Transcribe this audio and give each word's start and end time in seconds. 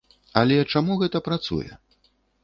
Але 0.39 0.55
чаму 0.77 0.95
гэта 1.01 1.21
працуе? 1.27 1.69